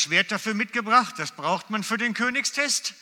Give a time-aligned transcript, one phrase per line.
[0.00, 2.94] Schwert dafür mitgebracht, das braucht man für den Königstest.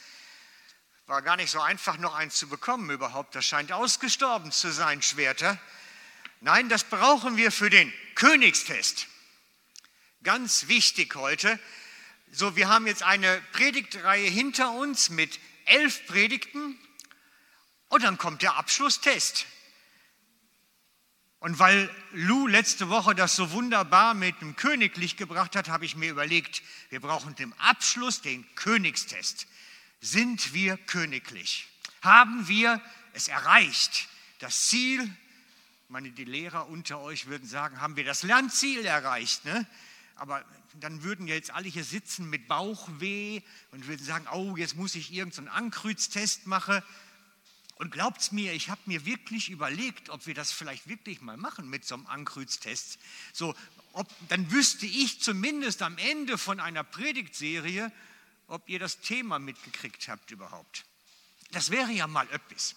[1.07, 3.35] War gar nicht so einfach, noch eins zu bekommen überhaupt.
[3.35, 5.59] Das scheint ausgestorben zu sein, Schwerter.
[6.41, 9.07] Nein, das brauchen wir für den Königstest.
[10.23, 11.59] Ganz wichtig heute.
[12.31, 16.79] So, wir haben jetzt eine Predigtreihe hinter uns mit elf Predigten
[17.89, 19.47] und dann kommt der Abschlusstest.
[21.41, 25.95] Und weil Lou letzte Woche das so wunderbar mit dem Königlich gebracht hat, habe ich
[25.95, 29.47] mir überlegt, wir brauchen dem Abschluss den Königstest.
[30.01, 31.69] Sind wir königlich?
[32.03, 32.81] Haben wir
[33.13, 34.09] es erreicht?
[34.41, 35.09] Das Ziel,
[35.89, 39.45] meine, die Lehrer unter euch würden sagen, haben wir das Lernziel erreicht.
[39.45, 39.67] Ne?
[40.17, 40.45] Aber
[40.75, 45.13] dann würden jetzt alle hier sitzen mit Bauchweh und würden sagen, oh, jetzt muss ich
[45.13, 46.83] irgendeinen Ankreuztest machen.
[47.79, 51.71] Und glaubt's mir, ich habe mir wirklich überlegt, ob wir das vielleicht wirklich mal machen
[51.71, 52.99] mit so einem Ankreuztest.
[53.33, 53.55] So,
[53.93, 57.93] ob, dann wüsste ich zumindest am Ende von einer Predigtserie,
[58.49, 60.85] ob ihr das Thema mitgekriegt habt überhaupt.
[61.53, 62.75] Das wäre ja mal öppis.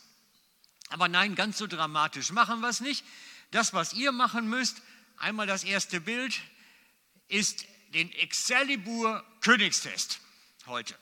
[0.89, 3.03] Aber nein, ganz so dramatisch machen wir es nicht.
[3.49, 4.81] Das, was ihr machen müsst,
[5.17, 6.39] einmal das erste Bild,
[7.27, 10.19] ist den Excalibur Königstest
[10.67, 10.95] heute.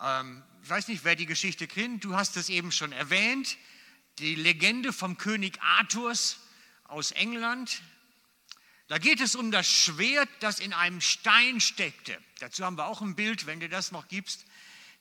[0.00, 3.56] Ähm, ich weiß nicht, wer die Geschichte kennt, du hast es eben schon erwähnt,
[4.18, 6.38] die Legende vom König Arthurs
[6.84, 7.82] aus England.
[8.88, 12.18] Da geht es um das Schwert, das in einem Stein steckte.
[12.40, 14.44] Dazu haben wir auch ein Bild, wenn du das noch gibst.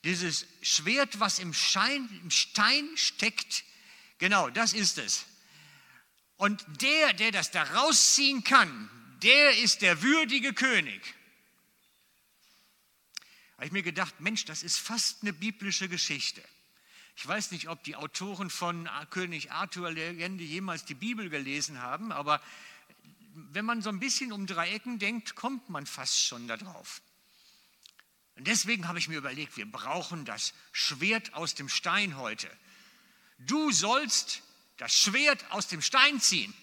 [0.03, 3.63] Dieses Schwert, was im, Schein, im Stein steckt,
[4.17, 5.25] genau, das ist es.
[6.38, 8.89] Und der, der das da rausziehen kann,
[9.23, 11.02] der ist der würdige König
[13.60, 16.42] habe ich mir gedacht, Mensch, das ist fast eine biblische Geschichte.
[17.18, 22.14] Ich weiß nicht, ob die Autoren von König Arthur Legende jemals die Bibel gelesen haben,
[22.14, 22.42] aber
[23.34, 27.02] wenn man so ein bisschen um Dreiecken denkt, kommt man fast schon darauf.
[28.38, 32.50] Und deswegen habe ich mir überlegt, wir brauchen das Schwert aus dem Stein heute.
[33.40, 34.42] Du sollst
[34.78, 36.53] das Schwert aus dem Stein ziehen,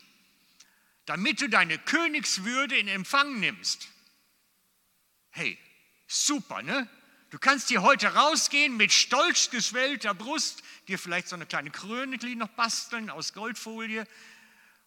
[1.05, 3.87] damit du deine Königswürde in Empfang nimmst.
[5.29, 5.59] Hey,
[6.06, 6.89] Super, ne?
[7.31, 12.17] Du kannst hier heute rausgehen mit stolz geschwellter Brust, dir vielleicht so eine kleine Krone
[12.37, 14.06] noch basteln aus Goldfolie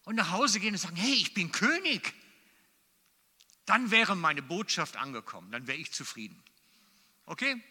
[0.04, 2.14] und nach Hause gehen und sagen, hey, ich bin König.
[3.66, 6.42] Dann wäre meine Botschaft angekommen, dann wäre ich zufrieden.
[7.26, 7.62] Okay?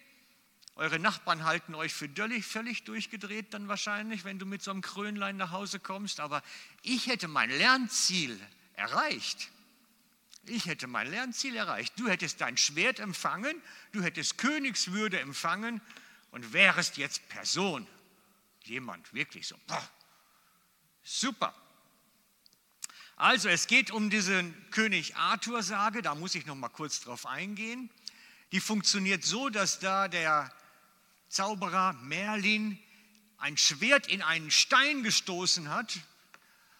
[0.76, 4.82] Eure Nachbarn halten euch für völlig, völlig durchgedreht dann wahrscheinlich, wenn du mit so einem
[4.82, 6.42] Krönlein nach Hause kommst, aber
[6.84, 8.40] ich hätte mein Lernziel
[8.76, 9.50] erreicht.
[10.44, 11.94] Ich hätte mein Lernziel erreicht.
[11.98, 13.62] Du hättest dein Schwert empfangen,
[13.92, 15.82] du hättest Königswürde empfangen
[16.32, 17.88] und wärst jetzt Person.
[18.64, 19.56] Jemand wirklich so.
[19.68, 19.90] Boah,
[21.04, 21.54] super.
[23.16, 27.90] Also es geht um diesen König Arthur-Sage, da muss ich noch mal kurz drauf eingehen.
[28.52, 30.52] Die funktioniert so, dass da der
[31.28, 32.80] Zauberer Merlin
[33.38, 36.00] ein Schwert in einen Stein gestoßen hat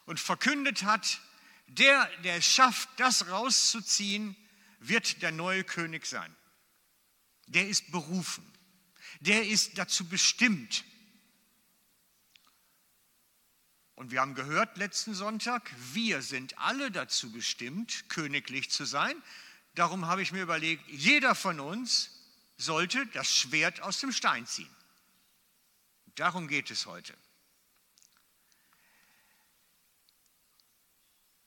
[0.06, 1.20] und verkündet hat,
[1.70, 4.36] der, der es schafft, das rauszuziehen,
[4.80, 6.36] wird der neue König sein.
[7.48, 8.46] Der ist berufen.
[9.20, 10.84] Der ist dazu bestimmt.
[13.96, 19.22] Und wir haben gehört letzten Sonntag, wir sind alle dazu bestimmt, königlich zu sein.
[19.76, 22.12] Darum habe ich mir überlegt, jeder von uns
[22.56, 24.74] sollte das Schwert aus dem Stein ziehen.
[26.16, 27.14] Darum geht es heute.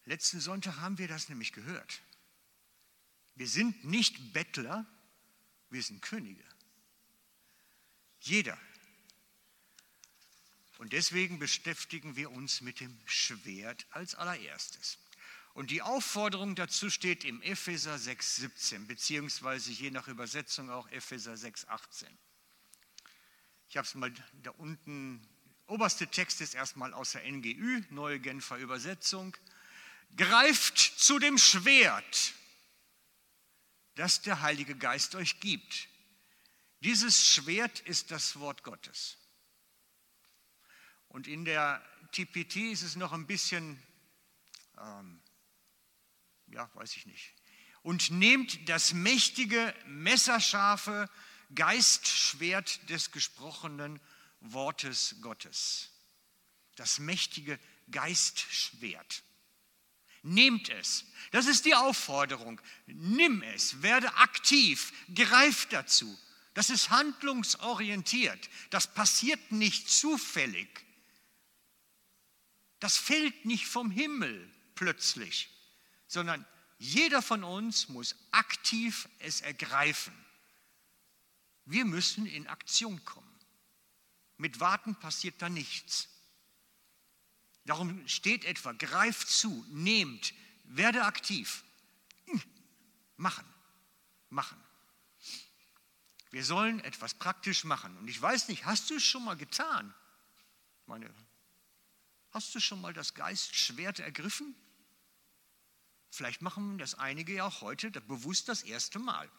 [0.04, 2.02] Letzten Sonntag haben wir das nämlich gehört.
[3.34, 4.86] Wir sind nicht Bettler,
[5.70, 6.44] wir sind Könige.
[8.20, 8.58] Jeder.
[10.78, 14.98] Und deswegen beschäftigen wir uns mit dem Schwert als allererstes.
[15.54, 22.06] Und die Aufforderung dazu steht im Epheser 6,17, beziehungsweise je nach Übersetzung auch Epheser 6,18.
[23.68, 25.26] Ich habe es mal da unten,
[25.66, 29.36] oberste Text ist erstmal aus der NGÜ, Neue Genfer Übersetzung
[30.16, 32.34] greift zu dem Schwert,
[33.94, 35.88] das der Heilige Geist euch gibt.
[36.80, 39.18] Dieses Schwert ist das Wort Gottes.
[41.08, 43.82] Und in der TPT ist es noch ein bisschen,
[44.78, 45.22] ähm,
[46.48, 47.34] ja, weiß ich nicht.
[47.82, 51.08] Und nehmt das mächtige, messerscharfe
[51.54, 54.00] Geistschwert des gesprochenen
[54.40, 55.90] Wortes Gottes.
[56.76, 57.58] Das mächtige
[57.90, 59.22] Geistschwert.
[60.22, 61.04] Nehmt es.
[61.30, 62.60] Das ist die Aufforderung.
[62.86, 66.18] Nimm es, werde aktiv, greif dazu.
[66.54, 68.50] Das ist handlungsorientiert.
[68.70, 70.68] Das passiert nicht zufällig.
[72.78, 75.48] Das fällt nicht vom Himmel plötzlich,
[76.06, 76.44] sondern
[76.82, 80.12] Jeder von uns muss aktiv es ergreifen.
[81.64, 83.38] Wir müssen in Aktion kommen.
[84.36, 86.08] Mit Warten passiert da nichts.
[87.64, 91.62] Darum steht etwa, greift zu, nehmt, werde aktiv.
[92.26, 92.42] Hm,
[93.16, 93.46] machen,
[94.30, 94.58] machen.
[96.30, 97.96] Wir sollen etwas praktisch machen.
[97.98, 99.94] Und ich weiß nicht, hast du es schon mal getan?
[100.86, 101.12] Meine,
[102.32, 104.54] hast du schon mal das Geistschwert ergriffen?
[106.10, 109.30] Vielleicht machen das einige ja auch heute bewusst das erste Mal.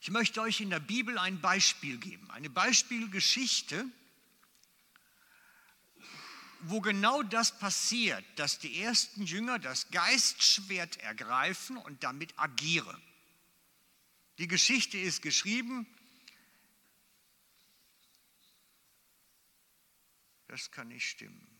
[0.00, 3.86] Ich möchte euch in der Bibel ein Beispiel geben, eine Beispielgeschichte,
[6.60, 13.00] wo genau das passiert, dass die ersten Jünger das Geistschwert ergreifen und damit agieren.
[14.38, 15.86] Die Geschichte ist geschrieben,
[20.48, 21.56] das kann nicht stimmen.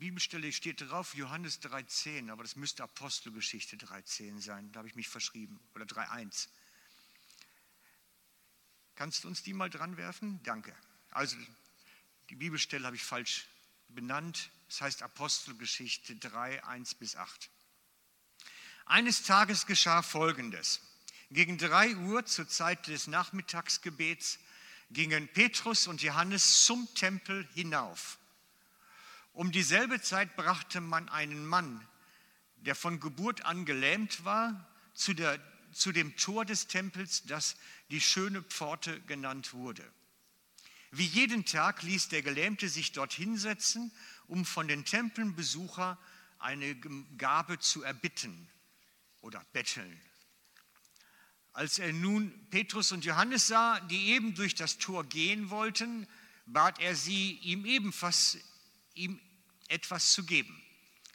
[0.00, 5.08] Bibelstelle steht drauf, Johannes 3,10, aber das müsste Apostelgeschichte 3,10 sein, da habe ich mich
[5.08, 6.48] verschrieben, oder 3,1.
[8.94, 10.42] Kannst du uns die mal dran werfen?
[10.42, 10.74] Danke.
[11.10, 11.36] Also,
[12.30, 13.48] die Bibelstelle habe ich falsch
[13.88, 17.50] benannt, das heißt Apostelgeschichte 3, 1 bis 8.
[18.86, 20.80] Eines Tages geschah Folgendes.
[21.32, 24.38] Gegen drei Uhr zur Zeit des Nachmittagsgebets
[24.90, 28.18] gingen Petrus und Johannes zum Tempel hinauf.
[29.32, 31.84] Um dieselbe Zeit brachte man einen Mann,
[32.56, 35.40] der von Geburt an gelähmt war, zu, der,
[35.72, 37.56] zu dem Tor des Tempels, das
[37.90, 39.84] die schöne Pforte genannt wurde.
[40.90, 43.92] Wie jeden Tag ließ der Gelähmte sich dort hinsetzen,
[44.26, 45.96] um von den Tempelbesuchern
[46.38, 46.74] eine
[47.16, 48.48] Gabe zu erbitten
[49.20, 50.00] oder betteln.
[51.52, 56.06] Als er nun Petrus und Johannes sah, die eben durch das Tor gehen wollten,
[56.46, 58.38] bat er sie, ihm ebenfalls
[58.94, 59.20] ihm
[59.68, 60.60] etwas zu geben.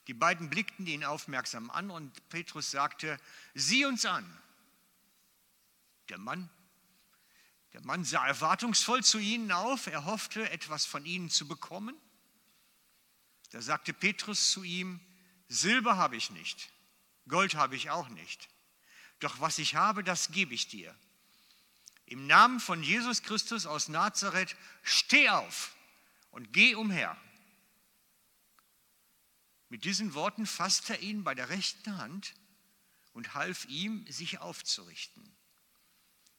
[0.07, 3.19] Die beiden blickten ihn aufmerksam an und Petrus sagte,
[3.53, 4.25] sieh uns an.
[6.09, 6.49] Der Mann,
[7.75, 11.93] der Mann sah erwartungsvoll zu ihnen auf, er hoffte, etwas von ihnen zu bekommen.
[13.51, 15.01] Da sagte Petrus zu ihm,
[15.49, 16.71] Silber habe ich nicht,
[17.27, 18.47] Gold habe ich auch nicht,
[19.19, 20.95] doch was ich habe, das gebe ich dir.
[22.05, 25.75] Im Namen von Jesus Christus aus Nazareth, steh auf
[26.31, 27.17] und geh umher.
[29.67, 32.35] Mit diesen Worten fasste er ihn bei der rechten Hand
[33.11, 35.34] und half ihm, sich aufzurichten.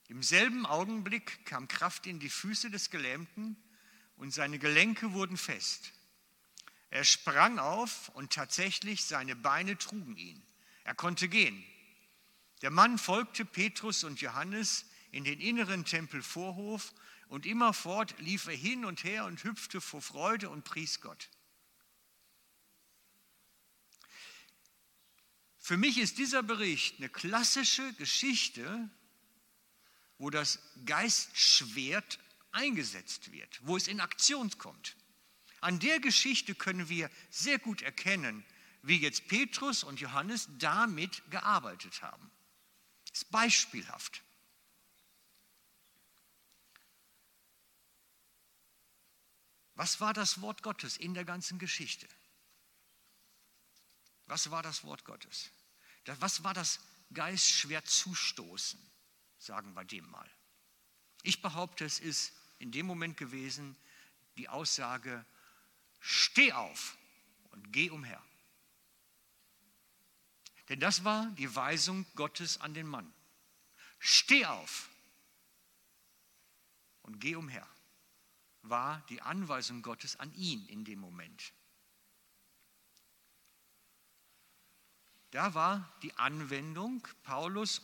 [0.08, 3.56] Im selben Augenblick kam Kraft in die Füße des Gelähmten
[4.16, 5.92] und seine Gelenke wurden fest.
[6.90, 10.42] Er sprang auf und tatsächlich seine Beine trugen ihn.
[10.84, 11.64] Er konnte gehen.
[12.62, 16.94] Der Mann folgte Petrus und Johannes in den inneren Tempelvorhof
[17.28, 21.28] und immerfort lief er hin und her und hüpfte vor Freude und pries Gott.
[25.58, 28.88] Für mich ist dieser Bericht eine klassische Geschichte,
[30.18, 32.18] wo das Geistschwert
[32.52, 34.96] eingesetzt wird, wo es in Aktion kommt.
[35.60, 38.44] An der Geschichte können wir sehr gut erkennen,
[38.82, 42.30] wie jetzt Petrus und Johannes damit gearbeitet haben.
[43.08, 44.22] Das ist beispielhaft.
[49.74, 52.08] Was war das Wort Gottes in der ganzen Geschichte?
[54.26, 55.50] Was war das Wort Gottes?
[56.06, 56.80] Was war das
[57.12, 58.80] geistschwer zustoßen,
[59.46, 60.28] sagen wir dem mal.
[61.22, 63.76] Ich behaupte, es ist in dem Moment gewesen
[64.36, 65.24] die Aussage,
[66.00, 66.96] steh auf
[67.50, 68.22] und geh umher.
[70.68, 73.12] Denn das war die Weisung Gottes an den Mann.
[73.98, 74.90] Steh auf
[77.02, 77.66] und geh umher,
[78.62, 81.52] war die Anweisung Gottes an ihn in dem Moment.
[85.30, 87.82] Da war die Anwendung, Paulus,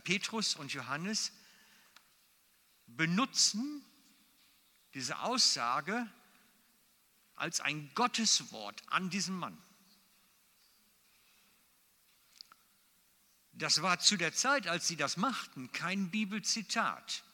[0.00, 1.32] Petrus und Johannes
[2.86, 3.84] benutzen
[4.94, 6.06] diese Aussage
[7.34, 9.56] als ein Gotteswort an diesen Mann.
[13.52, 17.24] Das war zu der Zeit, als sie das machten, kein Bibelzitat.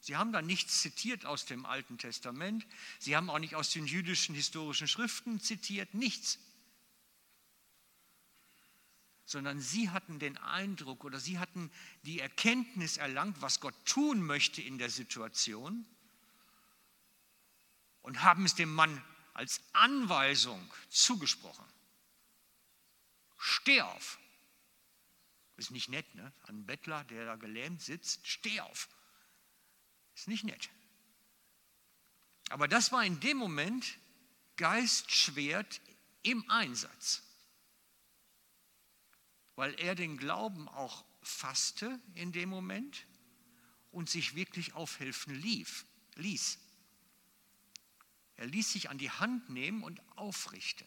[0.00, 2.66] Sie haben da nichts zitiert aus dem Alten Testament.
[2.98, 6.38] Sie haben auch nicht aus den jüdischen historischen Schriften zitiert, nichts
[9.28, 11.70] sondern sie hatten den Eindruck oder sie hatten
[12.04, 15.84] die Erkenntnis erlangt, was Gott tun möchte in der Situation
[18.00, 19.04] und haben es dem Mann
[19.34, 21.66] als Anweisung zugesprochen.
[23.36, 24.18] Steh auf.
[25.58, 26.32] Ist nicht nett, ne?
[26.44, 28.88] Ein Bettler, der da gelähmt sitzt, steh auf.
[30.14, 30.70] Ist nicht nett.
[32.48, 33.98] Aber das war in dem Moment
[34.56, 35.82] Geistschwert
[36.22, 37.27] im Einsatz.
[39.58, 43.08] Weil er den Glauben auch fasste in dem Moment
[43.90, 45.84] und sich wirklich aufhelfen lief,
[46.14, 46.60] ließ.
[48.36, 50.86] Er ließ sich an die Hand nehmen und aufrichte.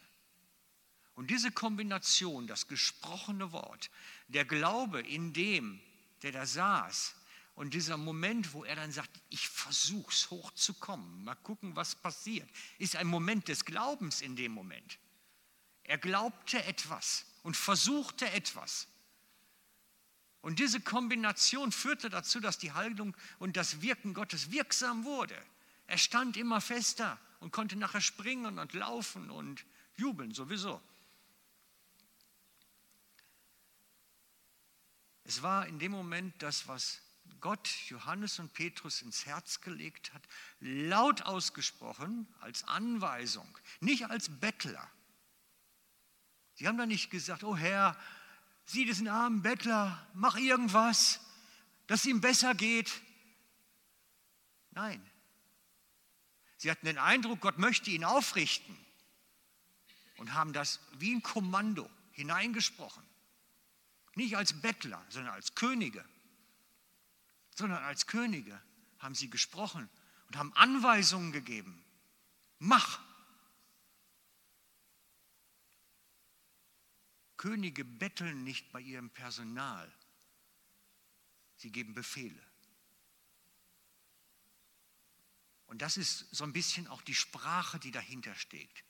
[1.12, 3.90] Und diese Kombination, das gesprochene Wort,
[4.28, 5.78] der Glaube in dem,
[6.22, 7.14] der da saß,
[7.54, 12.48] und dieser Moment, wo er dann sagt, ich versuch's hochzukommen, mal gucken, was passiert,
[12.78, 14.98] ist ein Moment des Glaubens in dem Moment.
[15.84, 18.86] Er glaubte etwas und versuchte etwas.
[20.40, 25.40] Und diese Kombination führte dazu, dass die Haltung und das Wirken Gottes wirksam wurde.
[25.86, 29.64] Er stand immer fester und konnte nachher springen und laufen und
[29.96, 30.80] jubeln sowieso.
[35.24, 37.00] Es war in dem Moment das, was
[37.40, 40.22] Gott Johannes und Petrus ins Herz gelegt hat,
[40.60, 43.46] laut ausgesprochen als Anweisung,
[43.80, 44.90] nicht als Bettler.
[46.54, 47.96] Sie haben da nicht gesagt, oh Herr,
[48.64, 51.20] sieh diesen armen Bettler, mach irgendwas,
[51.86, 53.02] dass es ihm besser geht.
[54.70, 55.04] Nein.
[56.56, 58.76] Sie hatten den Eindruck, Gott möchte ihn aufrichten
[60.18, 63.02] und haben das wie ein Kommando hineingesprochen.
[64.14, 66.04] Nicht als Bettler, sondern als Könige.
[67.56, 68.60] Sondern als Könige
[68.98, 69.88] haben sie gesprochen
[70.28, 71.84] und haben Anweisungen gegeben.
[72.58, 73.00] Mach.
[77.42, 79.92] Könige betteln nicht bei ihrem Personal.
[81.56, 82.40] Sie geben Befehle.
[85.66, 88.84] Und das ist so ein bisschen auch die Sprache, die dahinter steht.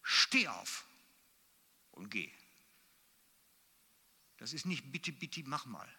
[0.00, 0.88] Steh auf
[1.90, 2.32] und geh.
[4.38, 5.94] Das ist nicht bitte, bitte, mach mal.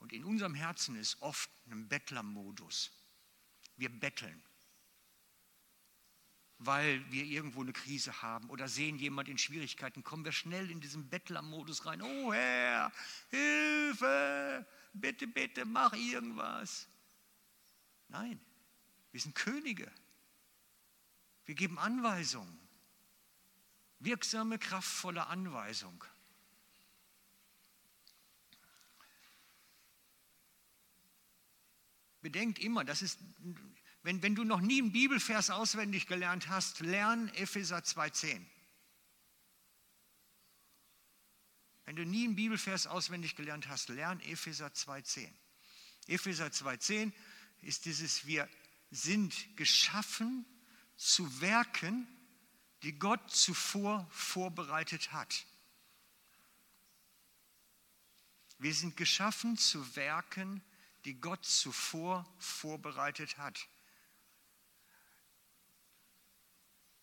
[0.00, 2.90] Und in unserem Herzen ist oft ein Bettlermodus.
[3.78, 4.44] Wir betteln,
[6.62, 10.80] weil wir irgendwo eine Krise haben oder sehen jemand in Schwierigkeiten, kommen wir schnell in
[10.80, 12.02] diesen Bettlermodus rein.
[12.02, 12.92] Oh Herr,
[13.30, 16.86] Hilfe, bitte, bitte, mach irgendwas.
[18.08, 18.38] Nein,
[19.10, 19.90] wir sind Könige.
[21.46, 22.60] Wir geben Anweisungen.
[23.98, 26.04] Wirksame, kraftvolle Anweisung.
[32.20, 33.18] Bedenkt immer, das ist,
[34.02, 38.44] wenn, wenn du noch nie einen Bibelvers auswendig gelernt hast, lern Epheser 2,10.
[41.84, 45.28] Wenn du nie einen Bibelvers auswendig gelernt hast, lern Epheser 2,10.
[46.06, 47.12] Epheser 2,10
[47.62, 48.48] ist dieses, wir
[48.90, 50.46] sind geschaffen
[50.96, 52.06] zu Werken,
[52.82, 55.44] die Gott zuvor vorbereitet hat.
[58.58, 60.62] Wir sind geschaffen zu Werken,
[61.04, 63.68] die Gott zuvor vorbereitet hat.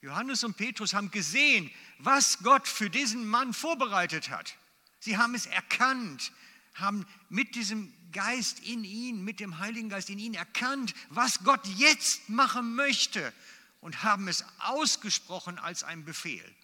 [0.01, 4.56] Johannes und Petrus haben gesehen, was Gott für diesen Mann vorbereitet hat.
[5.00, 6.32] Sie haben es erkannt,
[6.75, 11.66] haben mit diesem Geist in ihn, mit dem Heiligen Geist in ihn erkannt, was Gott
[11.77, 13.34] jetzt machen möchte
[13.82, 16.56] und haben es ausgesprochen als ein Befehl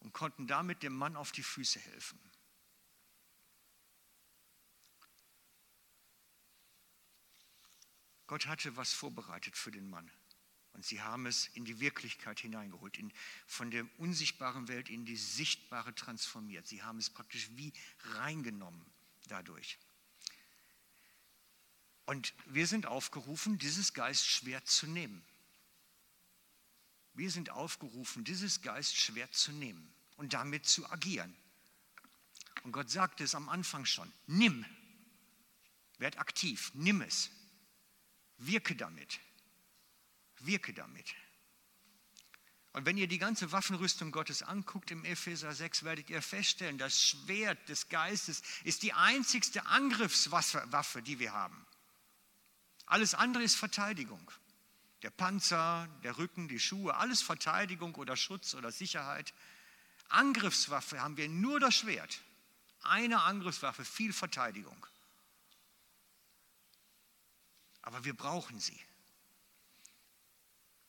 [0.00, 2.18] und konnten damit dem Mann auf die Füße helfen.
[8.26, 10.10] Gott hatte was vorbereitet für den Mann.
[10.74, 13.12] Und sie haben es in die Wirklichkeit hineingeholt, in,
[13.46, 16.66] von der unsichtbaren Welt in die sichtbare transformiert.
[16.66, 17.72] Sie haben es praktisch wie
[18.16, 18.84] reingenommen
[19.28, 19.78] dadurch.
[22.06, 25.24] Und wir sind aufgerufen, dieses Geistschwert zu nehmen.
[27.14, 31.34] Wir sind aufgerufen, dieses Geistschwert zu nehmen und damit zu agieren.
[32.64, 34.66] Und Gott sagte es am Anfang schon, nimm,
[35.98, 37.30] werd aktiv, nimm es,
[38.38, 39.20] wirke damit,
[40.46, 41.14] wirke damit.
[42.74, 47.00] Und wenn ihr die ganze Waffenrüstung Gottes anguckt im Epheser 6, werdet ihr feststellen, das
[47.00, 51.64] Schwert des Geistes ist die einzigste Angriffswaffe, die wir haben.
[52.86, 54.28] Alles andere ist Verteidigung.
[55.02, 59.32] Der Panzer, der Rücken, die Schuhe, alles Verteidigung oder Schutz oder Sicherheit.
[60.08, 62.22] Angriffswaffe haben wir nur das Schwert.
[62.82, 64.84] Eine Angriffswaffe, viel Verteidigung.
[67.82, 68.80] Aber wir brauchen sie.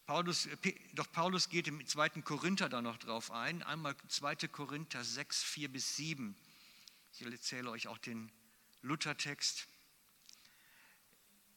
[0.06, 0.48] Paulus,
[0.94, 2.22] doch Paulus geht im 2.
[2.22, 3.64] Korinther da noch drauf ein.
[3.64, 4.48] Einmal 2.
[4.50, 6.36] Korinther 6, 4 bis 7.
[7.14, 8.32] Ich erzähle euch auch den
[8.84, 9.68] Luthertext.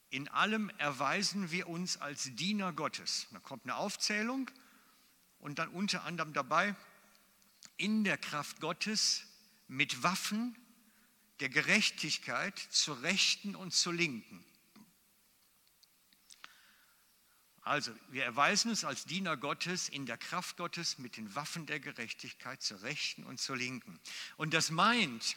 [0.08, 3.26] In allem erweisen wir uns als Diener Gottes.
[3.32, 4.50] Da kommt eine Aufzählung
[5.40, 6.74] und dann unter anderem dabei,
[7.76, 9.24] in der Kraft Gottes
[9.66, 10.56] mit Waffen
[11.40, 14.42] der Gerechtigkeit zur Rechten und zur Linken.
[17.68, 21.78] Also, wir erweisen uns als Diener Gottes in der Kraft Gottes mit den Waffen der
[21.78, 24.00] Gerechtigkeit zur Rechten und zur Linken.
[24.38, 25.36] Und das meint,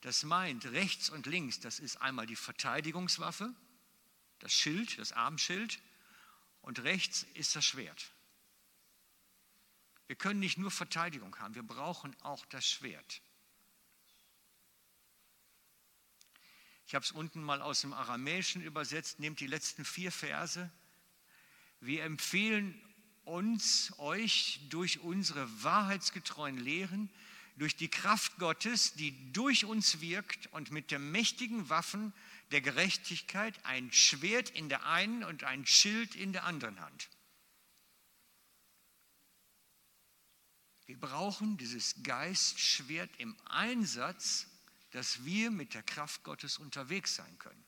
[0.00, 3.54] das meint rechts und links, das ist einmal die Verteidigungswaffe,
[4.40, 5.78] das Schild, das Armschild,
[6.60, 8.10] und rechts ist das Schwert.
[10.08, 13.22] Wir können nicht nur Verteidigung haben, wir brauchen auch das Schwert.
[16.90, 19.20] Ich habe es unten mal aus dem Aramäischen übersetzt.
[19.20, 20.68] Nehmt die letzten vier Verse.
[21.80, 22.78] Wir empfehlen
[23.24, 27.10] uns, euch durch unsere wahrheitsgetreuen Lehren,
[27.56, 32.12] durch die Kraft Gottes, die durch uns wirkt und mit der mächtigen Waffen
[32.50, 37.08] der Gerechtigkeit ein Schwert in der einen und ein Schild in der anderen Hand.
[40.86, 44.48] Wir brauchen dieses Geistschwert im Einsatz
[44.90, 47.64] dass wir mit der Kraft Gottes unterwegs sein können.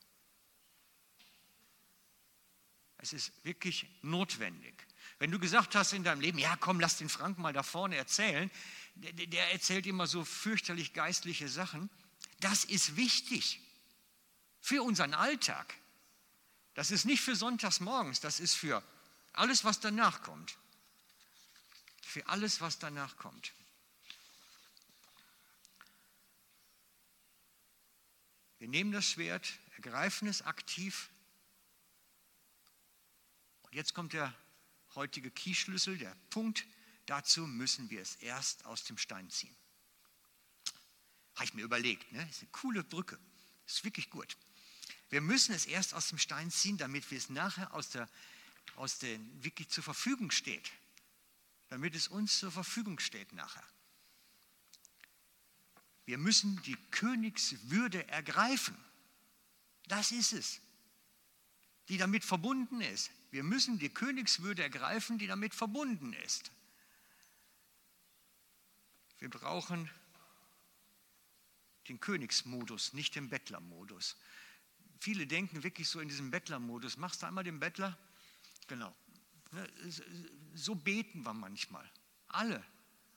[3.03, 4.75] Es ist wirklich notwendig.
[5.19, 7.97] Wenn du gesagt hast in deinem Leben, ja komm, lass den Frank mal da vorne
[7.97, 8.49] erzählen,
[8.95, 11.91] der, der erzählt immer so fürchterlich geistliche Sachen,
[12.39, 13.61] das ist wichtig
[14.61, 15.75] für unseren Alltag.
[16.75, 18.83] Das ist nicht für sonntags morgens, das ist für
[19.33, 20.57] alles, was danach kommt.
[22.03, 23.53] Für alles, was danach kommt.
[28.61, 31.11] Wir nehmen das Schwert, ergreifen es aktiv.
[33.73, 34.33] Jetzt kommt der
[34.95, 36.67] heutige Keyschlüssel, der Punkt.
[37.07, 39.57] Dazu müssen wir es erst aus dem Stein ziehen.
[41.35, 42.29] Habe ich mir überlegt, ne?
[42.29, 43.19] Ist eine coole Brücke.
[43.67, 44.37] Ist wirklich gut.
[45.09, 48.09] Wir müssen es erst aus dem Stein ziehen, damit wir es nachher aus der,
[48.77, 50.71] aus der wirklich zur Verfügung steht.
[51.71, 53.67] Damit es uns zur Verfügung steht nachher.
[56.05, 58.77] Wir müssen die Königswürde ergreifen.
[59.89, 60.61] Das ist es,
[61.89, 63.11] die damit verbunden ist.
[63.33, 66.53] Wir müssen die Königswürde ergreifen, die damit verbunden ist.
[69.19, 69.91] Wir brauchen
[71.89, 74.17] den Königsmodus, nicht den Bettlermodus.
[75.01, 76.99] Viele denken wirklich so in diesem Bettlermodus.
[76.99, 77.99] Machst du einmal den Bettler?
[78.69, 78.95] Genau.
[79.51, 79.67] Ne,
[80.55, 81.91] so beten wir manchmal.
[82.29, 82.63] Alle.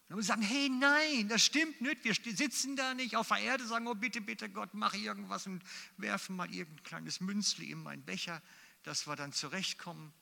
[0.08, 2.06] Und wir sagen, hey, nein, das stimmt nicht.
[2.06, 5.62] Wir sitzen da nicht auf der Erde, sagen, oh bitte, bitte Gott, mach irgendwas und
[5.98, 8.42] werfen mal irgendein kleines Münzli in meinen Becher,
[8.86, 10.14] dass wir dann zurechtkommen.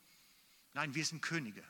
[0.74, 1.64] Nein, wir sind Könige.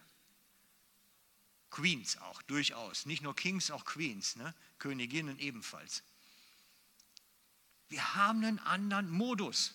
[1.69, 3.05] Queens auch, durchaus.
[3.07, 4.53] Nicht nur Kings, auch Queens, ne?
[4.77, 6.03] Königinnen ebenfalls.
[7.89, 9.73] Wir haben einen anderen Modus.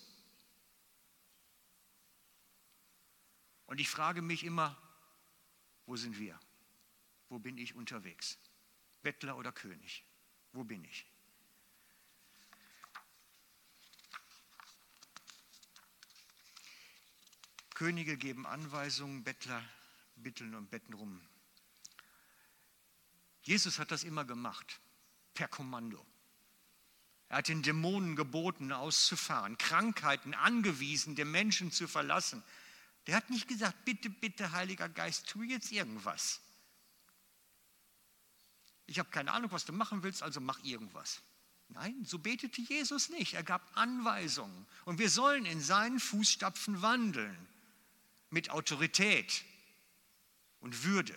[3.65, 4.77] Und ich frage mich immer,
[5.85, 6.39] wo sind wir?
[7.27, 8.37] Wo bin ich unterwegs?
[9.01, 10.05] Bettler oder König?
[10.53, 11.05] Wo bin ich?
[17.79, 19.63] Könige geben Anweisungen, Bettler
[20.17, 21.21] bitteln und betten rum.
[23.41, 24.81] Jesus hat das immer gemacht,
[25.33, 26.05] per Kommando.
[27.29, 32.43] Er hat den Dämonen geboten, auszufahren, Krankheiten angewiesen, den Menschen zu verlassen.
[33.07, 36.41] Der hat nicht gesagt, bitte, bitte, Heiliger Geist, tu jetzt irgendwas.
[38.87, 41.21] Ich habe keine Ahnung, was du machen willst, also mach irgendwas.
[41.69, 43.35] Nein, so betete Jesus nicht.
[43.35, 44.67] Er gab Anweisungen.
[44.83, 47.47] Und wir sollen in seinen Fußstapfen wandeln.
[48.29, 49.43] Mit Autorität
[50.59, 51.15] und Würde.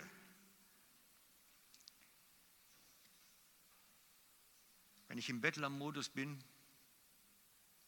[5.07, 6.43] Wenn ich im Bettlermodus bin,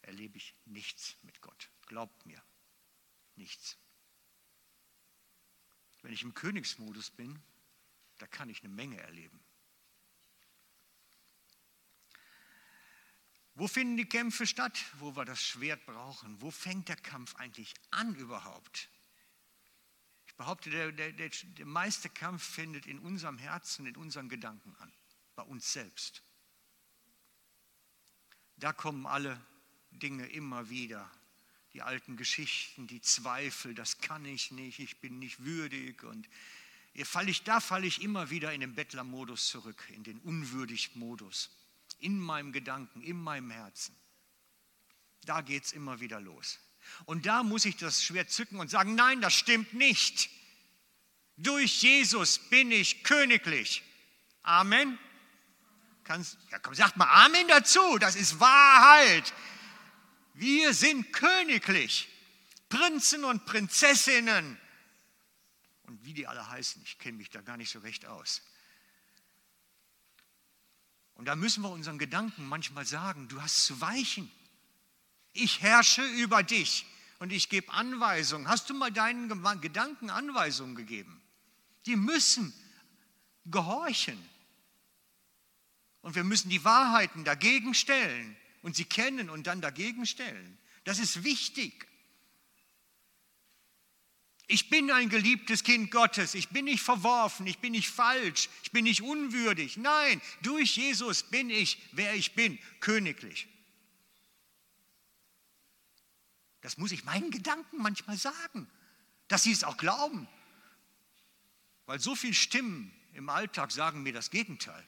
[0.03, 1.71] erlebe ich nichts mit Gott.
[1.87, 2.41] Glaubt mir,
[3.35, 3.77] nichts.
[6.03, 7.41] Wenn ich im Königsmodus bin,
[8.19, 9.43] da kann ich eine Menge erleben.
[13.55, 16.39] Wo finden die Kämpfe statt, wo wir das Schwert brauchen?
[16.41, 18.89] Wo fängt der Kampf eigentlich an überhaupt?
[20.35, 24.91] Ich behaupte, der, der, der, meiste Kampf findet in unserem Herzen, in unseren Gedanken an,
[25.33, 26.21] bei uns selbst.
[28.57, 29.39] Da kommen alle
[29.91, 31.09] Dinge immer wieder.
[31.71, 36.03] Die alten Geschichten, die Zweifel, das kann ich nicht, ich bin nicht würdig.
[36.03, 36.27] Und
[37.03, 41.49] fall ich, da falle ich immer wieder in den Bettlermodus zurück, in den Unwürdig-Modus
[41.99, 43.95] in meinem Gedanken, in meinem Herzen.
[45.23, 46.59] Da geht es immer wieder los.
[47.05, 50.29] Und da muss ich das Schwert zücken und sagen, nein, das stimmt nicht.
[51.37, 53.83] Durch Jesus bin ich königlich.
[54.41, 54.97] Amen.
[56.03, 59.33] Kannst, ja, komm, sagt mal Amen dazu, das ist Wahrheit.
[60.33, 62.09] Wir sind königlich.
[62.69, 64.59] Prinzen und Prinzessinnen.
[65.83, 68.41] Und wie die alle heißen, ich kenne mich da gar nicht so recht aus.
[71.15, 74.29] Und da müssen wir unseren Gedanken manchmal sagen, du hast zu weichen.
[75.35, 76.85] Ich herrsche über dich
[77.19, 78.47] und ich gebe Anweisungen.
[78.47, 81.21] Hast du mal deinen Gedanken Anweisungen gegeben?
[81.85, 82.53] Die müssen
[83.45, 84.17] gehorchen.
[86.01, 90.57] Und wir müssen die Wahrheiten dagegen stellen und sie kennen und dann dagegen stellen.
[90.85, 91.85] Das ist wichtig.
[94.47, 96.33] Ich bin ein geliebtes Kind Gottes.
[96.33, 97.45] Ich bin nicht verworfen.
[97.45, 98.47] Ich bin nicht falsch.
[98.63, 99.75] Ich bin nicht unwürdig.
[99.75, 103.47] Nein, durch Jesus bin ich, wer ich bin, königlich.
[106.65, 108.67] Das muss ich meinen Gedanken manchmal sagen,
[109.27, 110.27] dass sie es auch glauben.
[111.85, 114.83] Weil so viele Stimmen im Alltag sagen mir das Gegenteil.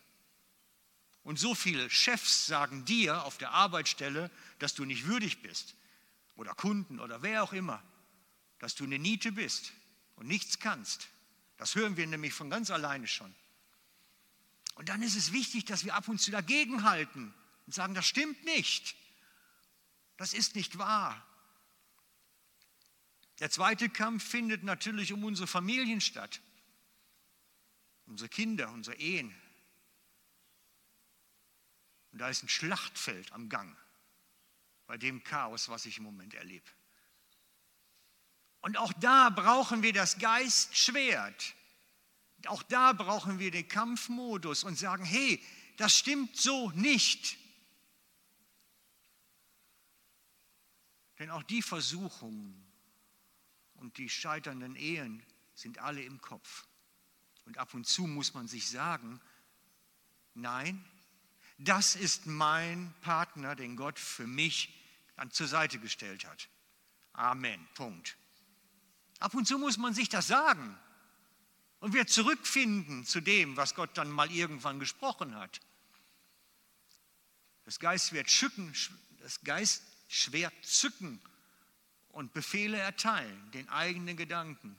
[1.22, 5.76] Und so viele Chefs sagen dir auf der Arbeitsstelle, dass du nicht würdig bist.
[6.36, 7.84] Oder Kunden oder wer auch immer
[8.60, 9.72] dass du eine Niete bist
[10.16, 11.10] und nichts kannst.
[11.58, 13.34] Das hören wir nämlich von ganz alleine schon.
[14.76, 17.34] Und dann ist es wichtig, dass wir ab und zu dagegenhalten
[17.66, 18.96] und sagen, das stimmt nicht.
[20.18, 21.24] Das ist nicht wahr.
[23.40, 26.42] Der zweite Kampf findet natürlich um unsere Familien statt,
[28.06, 29.36] unsere Kinder, unsere Ehen.
[32.12, 33.78] Und da ist ein Schlachtfeld am Gang
[34.88, 36.70] bei dem Chaos, was ich im Moment erlebe.
[38.62, 41.54] Und auch da brauchen wir das Geistschwert.
[42.46, 45.44] Auch da brauchen wir den Kampfmodus und sagen, hey,
[45.78, 47.38] das stimmt so nicht.
[51.20, 52.67] Denn auch die Versuchungen
[53.78, 55.24] und die scheiternden Ehen
[55.56, 56.66] sind alle im Kopf.
[57.46, 59.22] Und ab und zu muss man sich sagen,
[60.34, 60.84] nein,
[61.58, 64.74] das ist mein Partner, den Gott für mich
[65.32, 66.50] zur Seite gestellt hat.
[67.14, 67.68] Amen.
[67.74, 68.18] Punkt.
[69.20, 70.78] Ab und zu muss man sich das sagen
[71.80, 75.60] und wir zurückfinden zu dem, was Gott dann mal irgendwann gesprochen hat.
[77.66, 78.74] Das Geistschwert zücken,
[79.20, 81.20] das Geistschwert zücken
[82.18, 84.76] und Befehle erteilen, den eigenen Gedanken.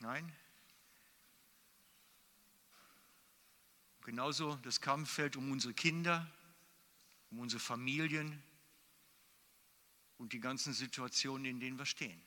[0.00, 0.32] Nein.
[4.00, 6.28] Genauso das Kampffeld um unsere Kinder,
[7.30, 8.42] um unsere Familien,
[10.18, 12.20] und die ganzen Situationen, in denen wir stehen.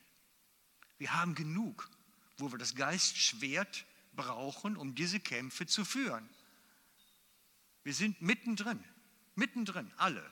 [0.99, 1.89] Wir haben genug,
[2.37, 6.29] wo wir das Geistschwert brauchen, um diese Kämpfe zu führen.
[7.83, 8.81] Wir sind mittendrin,
[9.35, 10.31] mittendrin, alle.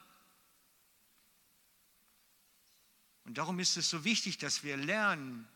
[3.25, 5.47] Und darum ist es so wichtig, dass wir lernen,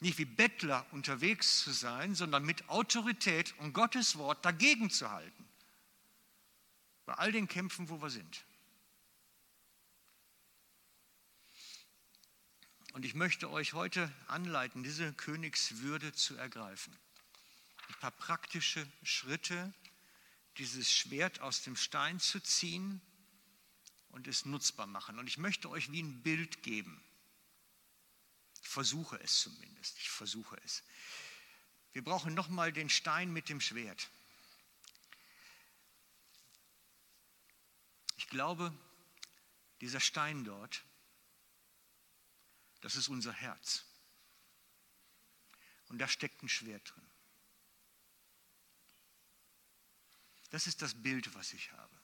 [0.00, 5.48] nicht wie Bettler unterwegs zu sein, sondern mit Autorität und Gottes Wort dagegen zu halten.
[7.04, 8.44] Bei all den Kämpfen, wo wir sind.
[12.92, 16.96] Und ich möchte euch heute anleiten, diese Königswürde zu ergreifen.
[17.88, 19.72] Ein paar praktische Schritte,
[20.58, 23.00] dieses Schwert aus dem Stein zu ziehen
[24.18, 25.18] und es nutzbar machen.
[25.18, 27.00] Und ich möchte euch wie ein Bild geben.
[28.60, 29.96] Ich versuche es zumindest.
[29.98, 30.82] Ich versuche es.
[31.92, 34.10] Wir brauchen nochmal den Stein mit dem Schwert.
[38.16, 38.76] Ich glaube,
[39.80, 40.84] dieser Stein dort
[42.80, 43.84] das ist unser Herz.
[45.88, 47.10] Und da steckt ein Schwert drin.
[50.50, 51.97] Das ist das Bild, was ich habe.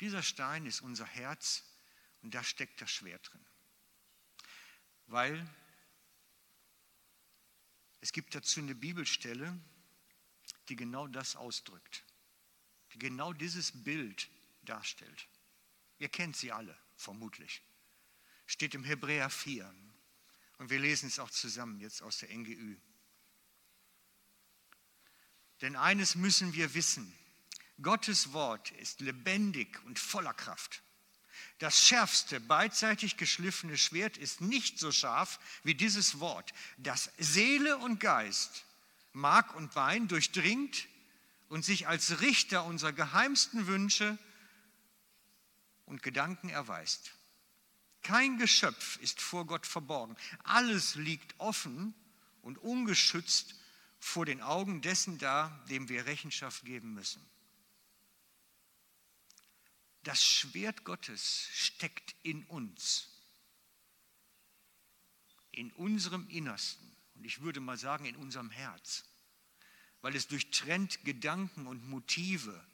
[0.00, 1.64] Dieser Stein ist unser Herz
[2.22, 3.46] und da steckt das Schwert drin.
[5.06, 5.48] Weil
[8.00, 9.58] es gibt dazu eine Bibelstelle,
[10.68, 12.04] die genau das ausdrückt,
[12.92, 14.28] die genau dieses Bild
[14.62, 15.28] darstellt.
[15.98, 17.62] Ihr kennt sie alle, vermutlich
[18.48, 19.72] steht im Hebräer 4.
[20.56, 22.76] Und wir lesen es auch zusammen jetzt aus der NGÜ.
[25.60, 27.16] Denn eines müssen wir wissen,
[27.82, 30.82] Gottes Wort ist lebendig und voller Kraft.
[31.58, 38.00] Das schärfste, beidseitig geschliffene Schwert ist nicht so scharf wie dieses Wort, das Seele und
[38.00, 38.64] Geist,
[39.12, 40.86] Mark und Bein durchdringt
[41.48, 44.18] und sich als Richter unserer geheimsten Wünsche
[45.86, 47.12] und Gedanken erweist.
[48.02, 50.16] Kein Geschöpf ist vor Gott verborgen.
[50.44, 51.94] Alles liegt offen
[52.42, 53.54] und ungeschützt
[53.98, 57.24] vor den Augen dessen da, dem wir Rechenschaft geben müssen.
[60.08, 63.10] Das Schwert Gottes steckt in uns,
[65.50, 66.96] in unserem Innersten.
[67.14, 69.04] Und ich würde mal sagen in unserem Herz,
[70.00, 72.66] weil es durchtrennt Gedanken und Motive,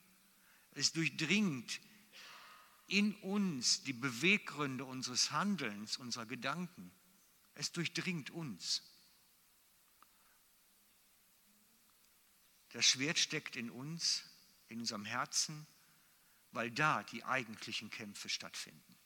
[0.75, 1.81] es durchdringt
[2.87, 6.92] in uns die Beweggründe unseres Handelns, unserer Gedanken.
[7.57, 8.81] Es durchdringt uns.
[12.68, 14.23] Das Schwert steckt in uns,
[14.68, 15.66] in unserem Herzen,
[16.55, 18.97] weil da die eigentlichen Kämpfe stattfinden.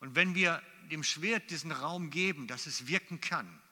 [0.00, 3.62] Und wenn wir dem Schwert diesen Raum geben, dass es wirken kann,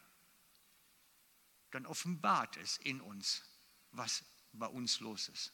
[1.73, 3.43] dann offenbart es in uns,
[3.91, 5.53] was bei uns los ist.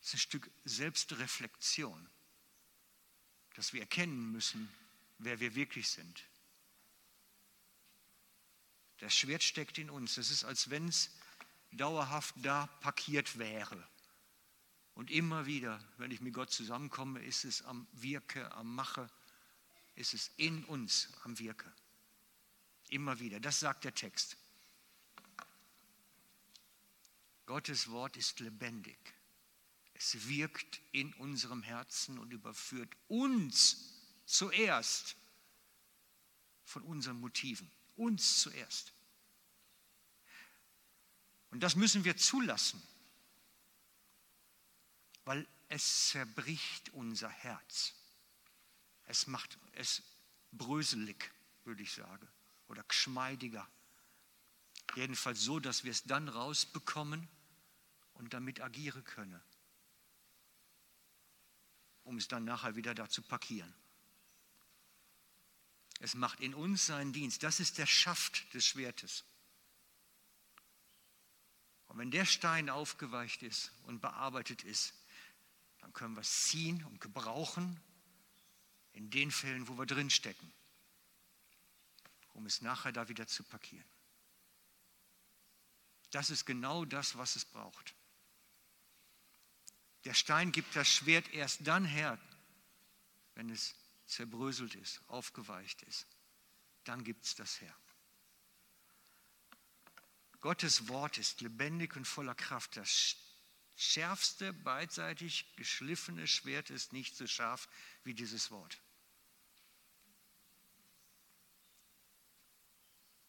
[0.00, 2.08] Es ist ein Stück Selbstreflexion,
[3.54, 4.68] dass wir erkennen müssen,
[5.18, 6.22] wer wir wirklich sind.
[8.98, 10.18] Das Schwert steckt in uns.
[10.18, 11.10] Es ist, als wenn es
[11.72, 13.86] dauerhaft da parkiert wäre.
[14.96, 19.10] Und immer wieder, wenn ich mit Gott zusammenkomme, ist es am Wirke, am Mache,
[19.94, 21.70] ist es in uns am Wirke.
[22.88, 23.38] Immer wieder.
[23.38, 24.38] Das sagt der Text.
[27.44, 28.98] Gottes Wort ist lebendig.
[29.92, 33.92] Es wirkt in unserem Herzen und überführt uns
[34.24, 35.14] zuerst
[36.64, 37.70] von unseren Motiven.
[37.96, 38.94] Uns zuerst.
[41.50, 42.82] Und das müssen wir zulassen,
[45.26, 47.94] weil es zerbricht unser Herz.
[49.06, 50.02] Es macht es
[50.52, 51.30] bröselig,
[51.64, 52.26] würde ich sagen,
[52.68, 53.68] oder geschmeidiger.
[54.94, 57.28] Jedenfalls so, dass wir es dann rausbekommen
[58.14, 59.42] und damit agieren können,
[62.04, 63.74] um es dann nachher wieder da zu parkieren.
[65.98, 67.42] Es macht in uns seinen Dienst.
[67.42, 69.24] Das ist der Schaft des Schwertes.
[71.88, 74.94] Und wenn der Stein aufgeweicht ist und bearbeitet ist,
[75.86, 77.80] dann können wir es ziehen und gebrauchen
[78.92, 80.52] in den Fällen, wo wir drinstecken,
[82.32, 83.88] um es nachher da wieder zu parkieren.
[86.10, 87.94] Das ist genau das, was es braucht.
[90.02, 92.18] Der Stein gibt das Schwert erst dann her,
[93.36, 96.08] wenn es zerbröselt ist, aufgeweicht ist.
[96.82, 97.76] Dann gibt es das her.
[100.40, 102.76] Gottes Wort ist lebendig und voller Kraft.
[102.76, 102.90] Das
[103.76, 107.68] schärfste, beidseitig geschliffene Schwert ist nicht so scharf
[108.04, 108.80] wie dieses Wort.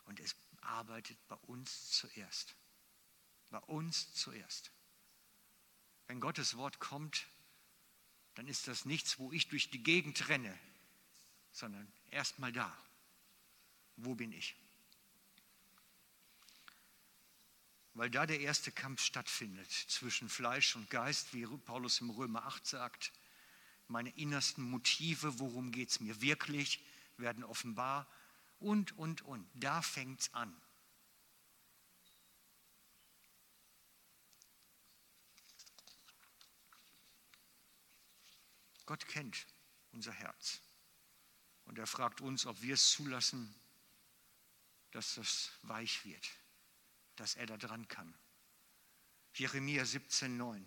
[0.06, 2.56] Und es arbeitet bei uns zuerst.
[3.50, 4.72] Bei uns zuerst.
[6.08, 7.28] Wenn Gottes Wort kommt,
[8.36, 10.58] dann ist das nichts, wo ich durch die Gegend renne,
[11.52, 12.76] sondern erstmal da.
[13.98, 14.56] Wo bin ich?
[17.98, 22.64] Weil da der erste Kampf stattfindet zwischen Fleisch und Geist, wie Paulus im Römer 8
[22.64, 23.12] sagt.
[23.88, 26.86] Meine innersten Motive, worum geht es mir wirklich,
[27.18, 28.08] werden offenbar
[28.60, 29.50] und, und, und.
[29.56, 30.56] Da fängt es an.
[38.86, 39.48] Gott kennt
[39.92, 40.62] unser Herz.
[41.66, 43.60] Und er fragt uns, ob wir es zulassen,
[44.92, 46.30] dass das weich wird,
[47.20, 48.14] dass er da dran kann.
[49.34, 50.64] Jeremia 17,9.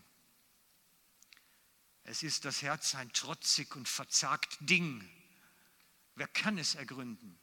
[2.05, 5.09] Es ist das Herz ein trotzig und verzagt Ding.
[6.15, 7.39] Wer kann es ergründen?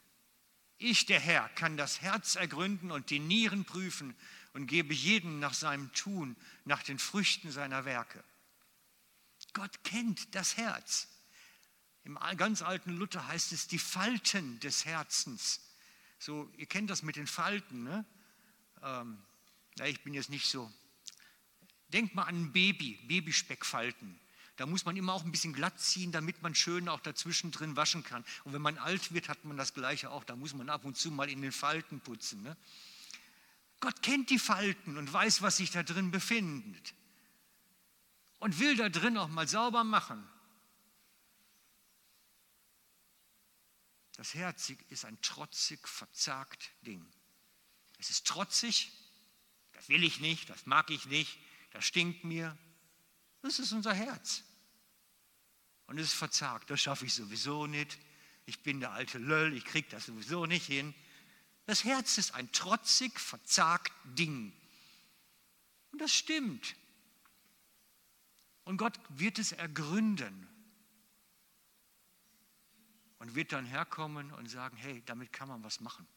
[0.77, 4.15] Ich, der Herr, kann das Herz ergründen und die Nieren prüfen
[4.53, 8.23] und gebe jedem nach seinem Tun, nach den Früchten seiner Werke.
[9.53, 11.07] Gott kennt das Herz.
[12.03, 15.61] Im ganz alten Luther heißt es die Falten des Herzens.
[16.19, 17.83] So, ihr kennt das mit den Falten.
[17.83, 18.05] Ne?
[18.83, 19.17] Ähm,
[19.77, 20.71] ja, ich bin jetzt nicht so.
[21.89, 24.19] Denkt mal an ein Baby, Babyspeckfalten.
[24.57, 27.75] Da muss man immer auch ein bisschen glatt ziehen, damit man schön auch dazwischen drin
[27.75, 28.25] waschen kann.
[28.43, 30.23] Und wenn man alt wird, hat man das Gleiche auch.
[30.23, 32.41] Da muss man ab und zu mal in den Falten putzen.
[32.41, 32.57] Ne?
[33.79, 36.95] Gott kennt die Falten und weiß, was sich da drin befindet
[38.39, 40.27] und will da drin auch mal sauber machen.
[44.15, 47.05] Das Herz ist ein trotzig, verzagt Ding.
[47.97, 48.91] Es ist trotzig,
[49.73, 51.37] das will ich nicht, das mag ich nicht,
[51.71, 52.57] das stinkt mir.
[53.41, 54.43] Das ist unser Herz.
[55.87, 57.97] Und es ist verzagt, das schaffe ich sowieso nicht.
[58.45, 60.93] Ich bin der alte Löll, ich kriege das sowieso nicht hin.
[61.65, 64.53] Das Herz ist ein trotzig, verzagt Ding.
[65.91, 66.75] Und das stimmt.
[68.63, 70.47] Und Gott wird es ergründen
[73.19, 76.07] und wird dann herkommen und sagen, hey, damit kann man was machen.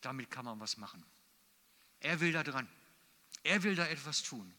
[0.00, 1.04] Damit kann man was machen.
[2.00, 2.68] Er will da dran.
[3.42, 4.54] Er will da etwas tun.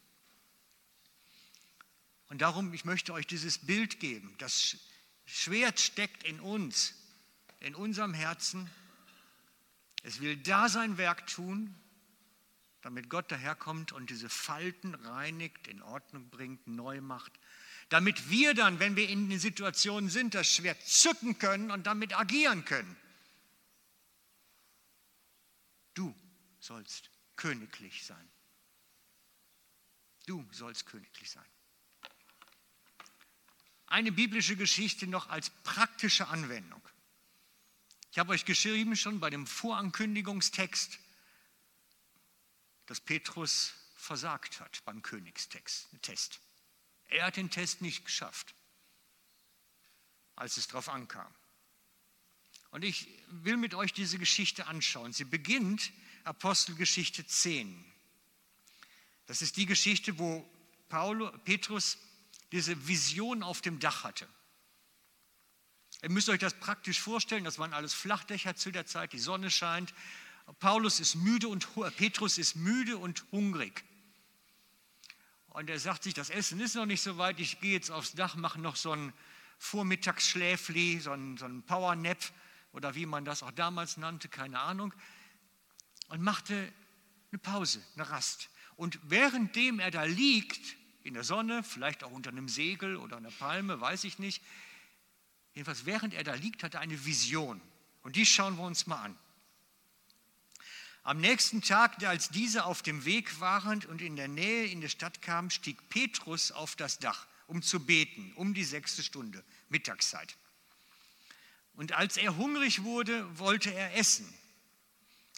[2.28, 4.36] Und darum, ich möchte euch dieses Bild geben.
[4.38, 4.78] Das
[5.26, 6.94] Schwert steckt in uns,
[7.60, 8.70] in unserem Herzen.
[10.04, 11.76] Es will da sein Werk tun
[12.82, 17.32] damit Gott daherkommt und diese Falten reinigt, in Ordnung bringt, neu macht,
[17.90, 22.18] damit wir dann, wenn wir in den Situationen sind, das Schwert zücken können und damit
[22.18, 22.96] agieren können.
[25.94, 26.16] Du
[26.60, 28.30] sollst königlich sein.
[30.26, 31.50] Du sollst königlich sein.
[33.88, 36.82] Eine biblische Geschichte noch als praktische Anwendung.
[38.12, 41.00] Ich habe euch geschrieben schon bei dem Vorankündigungstext,
[42.86, 45.90] dass Petrus versagt hat beim Königstest.
[47.08, 48.54] Er hat den Test nicht geschafft,
[50.36, 51.34] als es darauf ankam.
[52.72, 55.14] Und ich will mit euch diese Geschichte anschauen.
[55.14, 55.92] Sie beginnt
[56.24, 57.84] Apostelgeschichte 10.
[59.26, 60.48] Das ist die Geschichte, wo
[60.90, 61.98] Paulus, Petrus
[62.52, 64.28] diese Vision auf dem Dach hatte.
[66.02, 69.52] Ihr müsst euch das praktisch vorstellen, das waren alles Flachdächer zu der Zeit, die Sonne
[69.52, 69.94] scheint.
[70.60, 73.84] Paulus ist müde und Petrus ist müde und hungrig.
[75.50, 78.14] Und er sagt sich, das Essen ist noch nicht so weit, ich gehe jetzt aufs
[78.14, 79.14] Dach, mache noch so ein
[79.58, 82.18] Vormittagsschläfli, so ein, so ein Powernap
[82.72, 84.94] oder wie man das auch damals nannte, keine Ahnung,
[86.10, 86.72] und machte
[87.32, 88.50] eine Pause, eine Rast.
[88.76, 93.32] Und währenddem er da liegt, in der Sonne, vielleicht auch unter einem Segel oder einer
[93.32, 94.44] Palme, weiß ich nicht,
[95.54, 97.62] jedenfalls während er da liegt, hat er eine Vision.
[98.02, 99.18] Und die schauen wir uns mal an.
[101.04, 104.90] Am nächsten Tag, als diese auf dem Weg waren und in der Nähe in die
[104.90, 110.38] Stadt kamen, stieg Petrus auf das Dach, um zu beten, um die sechste Stunde, Mittagszeit.
[111.80, 114.28] Und als er hungrig wurde, wollte er essen.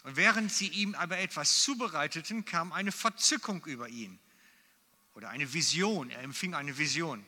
[0.01, 4.19] Und während sie ihm aber etwas zubereiteten, kam eine Verzückung über ihn
[5.13, 6.09] oder eine Vision.
[6.09, 7.23] Er empfing eine Vision.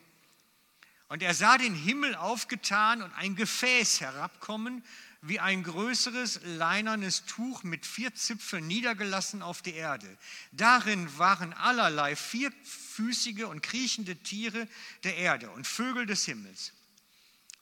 [1.10, 4.84] Und er sah den Himmel aufgetan und ein Gefäß herabkommen,
[5.22, 10.18] wie ein größeres leinernes Tuch mit vier Zipfeln niedergelassen auf die Erde.
[10.54, 14.68] Darin waren allerlei vierfüßige und kriechende Tiere
[15.04, 16.74] der Erde und Vögel des Himmels.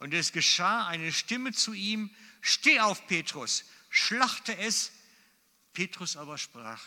[0.01, 2.09] Und es geschah eine Stimme zu ihm,
[2.41, 4.91] steh auf, Petrus, schlachte es.
[5.73, 6.81] Petrus aber sprach,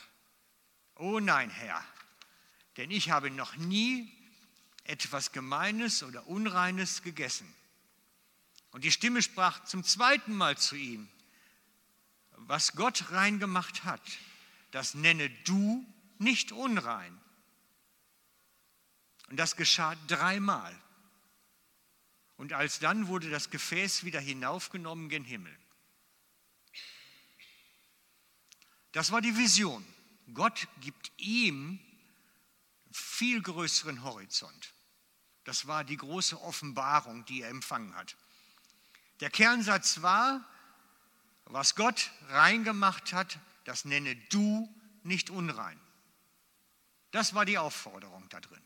[0.96, 1.80] oh nein, Herr,
[2.76, 4.12] denn ich habe noch nie
[4.82, 7.46] etwas Gemeines oder Unreines gegessen.
[8.72, 11.08] Und die Stimme sprach zum zweiten Mal zu ihm,
[12.32, 14.02] was Gott rein gemacht hat,
[14.72, 15.86] das nenne du
[16.18, 17.16] nicht unrein.
[19.28, 20.76] Und das geschah dreimal.
[22.36, 25.56] Und alsdann wurde das Gefäß wieder hinaufgenommen gen Himmel.
[28.92, 29.84] Das war die Vision.
[30.32, 31.80] Gott gibt ihm
[32.92, 34.72] viel größeren Horizont.
[35.44, 38.16] Das war die große Offenbarung, die er empfangen hat.
[39.20, 40.44] Der Kernsatz war,
[41.44, 45.78] was Gott reingemacht hat, das nenne du nicht unrein.
[47.10, 48.62] Das war die Aufforderung da drin.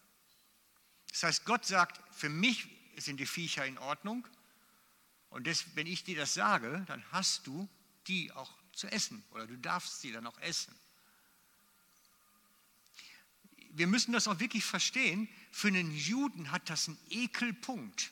[1.10, 4.26] Das heißt, Gott sagt, für mich sind die Viecher in Ordnung
[5.30, 7.68] und das, wenn ich dir das sage, dann hast du
[8.06, 10.74] die auch zu essen oder du darfst sie dann auch essen.
[13.70, 18.10] Wir müssen das auch wirklich verstehen, für einen Juden hat das einen Ekelpunkt.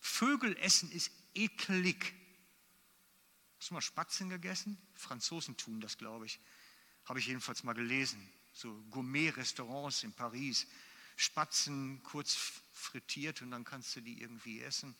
[0.00, 2.14] Vögel essen ist ekelig.
[3.58, 4.78] Hast du mal Spatzen gegessen?
[4.94, 6.38] Franzosen tun das, glaube ich.
[7.04, 8.20] Habe ich jedenfalls mal gelesen.
[8.52, 10.66] So Gourmet-Restaurants in Paris.
[11.16, 12.36] Spatzen kurz
[12.72, 14.94] frittiert und dann kannst du die irgendwie essen.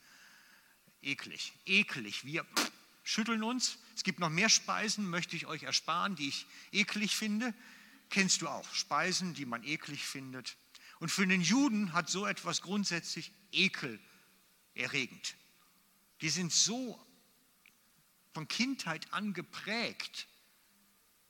[1.02, 2.24] Eklig, eklig.
[2.24, 2.46] Wir
[3.04, 3.78] schütteln uns.
[3.94, 7.54] Es gibt noch mehr Speisen, möchte ich euch ersparen, die ich eklig finde.
[8.08, 10.56] Kennst du auch Speisen, die man eklig findet.
[10.98, 14.00] Und für den Juden hat so etwas grundsätzlich Ekel
[14.74, 15.36] erregend.
[16.22, 16.98] Die sind so
[18.32, 20.26] von Kindheit an geprägt,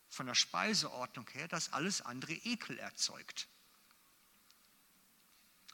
[0.08, 3.48] von der Speiseordnung her, dass alles andere Ekel erzeugt.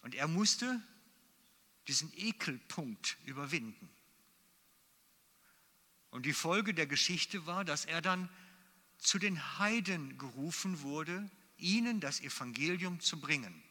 [0.03, 0.81] Und er musste
[1.89, 3.89] diesen Ekelpunkt überwinden.
[6.11, 8.29] Und die Folge der Geschichte war, dass er dann
[8.99, 13.63] zu den Heiden gerufen wurde, ihnen das Evangelium zu bringen.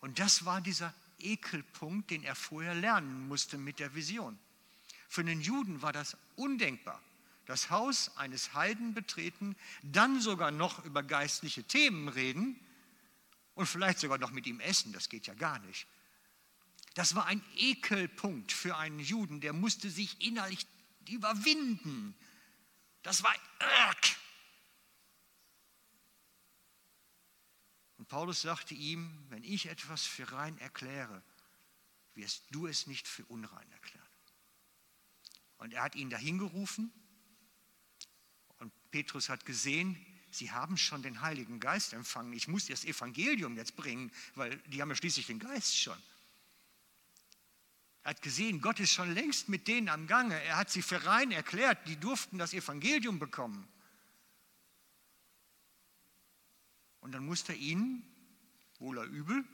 [0.00, 4.38] Und das war dieser Ekelpunkt, den er vorher lernen musste mit der Vision.
[5.08, 7.00] Für einen Juden war das undenkbar.
[7.46, 12.58] Das Haus eines Heiden betreten, dann sogar noch über geistliche Themen reden
[13.54, 15.86] und vielleicht sogar noch mit ihm essen, das geht ja gar nicht.
[16.94, 20.66] Das war ein Ekelpunkt für einen Juden, der musste sich innerlich
[21.08, 22.14] überwinden.
[23.02, 24.16] Das war Irk.
[27.96, 31.22] Und Paulus sagte ihm, wenn ich etwas für rein erkläre,
[32.14, 34.06] wirst du es nicht für unrein erklären.
[35.56, 36.92] Und er hat ihn dahin gerufen
[38.58, 40.04] und Petrus hat gesehen,
[40.34, 42.32] sie haben schon den Heiligen Geist empfangen.
[42.32, 45.98] Ich muss das Evangelium jetzt bringen, weil die haben ja schließlich den Geist schon.
[48.04, 50.40] Er hat gesehen, Gott ist schon längst mit denen am Gange.
[50.42, 53.68] Er hat sie für rein erklärt, die durften das Evangelium bekommen.
[57.00, 58.02] Und dann musste er ihnen
[58.78, 59.44] wohl oder übel,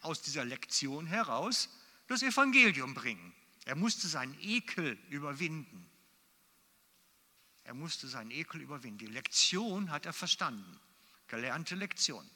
[0.00, 1.68] aus dieser Lektion heraus
[2.06, 3.34] das Evangelium bringen.
[3.64, 5.87] Er musste seinen Ekel überwinden.
[7.68, 8.96] Er musste seinen Ekel überwinden.
[8.96, 10.80] Die Lektion hat er verstanden.
[11.26, 12.26] Gelernte Lektion.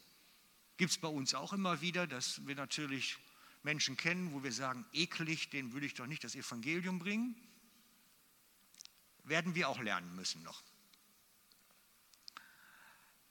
[0.77, 3.17] Gibt es bei uns auch immer wieder, dass wir natürlich
[3.63, 7.35] Menschen kennen, wo wir sagen, ekelig, denen würde ich doch nicht das Evangelium bringen.
[9.25, 10.63] Werden wir auch lernen müssen noch.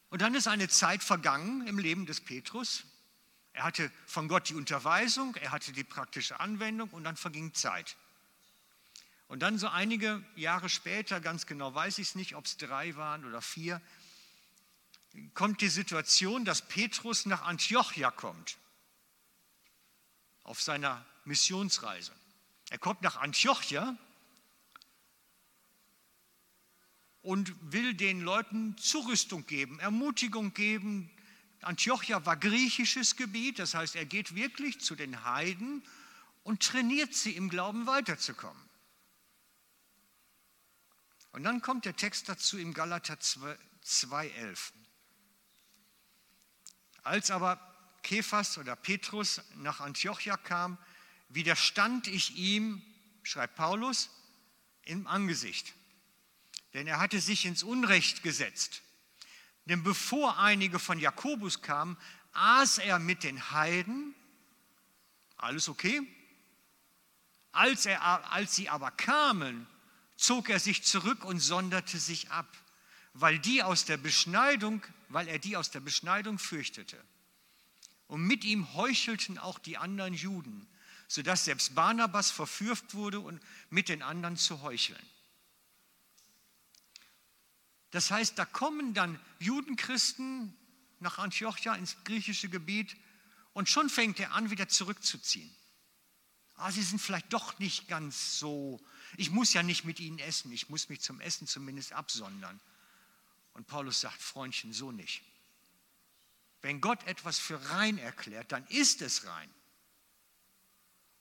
[0.09, 2.83] Und dann ist eine Zeit vergangen im Leben des Petrus.
[3.53, 7.95] Er hatte von Gott die Unterweisung, er hatte die praktische Anwendung und dann verging Zeit.
[9.32, 12.97] Und dann so einige Jahre später, ganz genau weiß ich es nicht, ob es drei
[12.97, 13.82] waren oder vier,
[15.34, 18.57] kommt die Situation, dass Petrus nach Antiochia kommt,
[20.43, 22.11] auf seiner Missionsreise.
[22.71, 23.95] Er kommt nach Antiochia
[27.21, 31.09] und will den Leuten Zurüstung geben, Ermutigung geben.
[31.61, 35.86] Antiochia war griechisches Gebiet, das heißt, er geht wirklich zu den Heiden
[36.43, 38.70] und trainiert sie im Glauben weiterzukommen.
[41.32, 44.73] Und dann kommt der Text dazu im Galater 2,11.
[47.03, 47.59] Als aber
[48.03, 50.77] Kephas oder Petrus nach Antiochia kam,
[51.29, 52.82] widerstand ich ihm,
[53.23, 54.09] schreibt Paulus,
[54.84, 55.73] im Angesicht.
[56.73, 58.82] Denn er hatte sich ins Unrecht gesetzt.
[59.65, 61.97] Denn bevor einige von Jakobus kamen,
[62.34, 64.15] aß er mit den Heiden.
[65.38, 66.01] Alles okay?
[67.51, 69.67] Als, er, als sie aber kamen,
[70.22, 72.55] zog er sich zurück und sonderte sich ab,
[73.13, 77.03] weil, die aus der Beschneidung, weil er die aus der Beschneidung fürchtete.
[78.07, 80.67] Und mit ihm heuchelten auch die anderen Juden,
[81.07, 85.01] sodass selbst Barnabas verführt wurde, und mit den anderen zu heucheln.
[87.89, 90.55] Das heißt, da kommen dann Judenchristen
[90.99, 92.95] nach Antiochia ins griechische Gebiet
[93.53, 95.53] und schon fängt er an, wieder zurückzuziehen.
[96.55, 98.80] Ah, sie sind vielleicht doch nicht ganz so.
[99.18, 102.59] Ich muss ja nicht mit ihnen essen, ich muss mich zum Essen zumindest absondern.
[103.53, 105.22] Und Paulus sagt, Freundchen, so nicht.
[106.62, 109.49] Wenn Gott etwas für rein erklärt, dann ist es rein.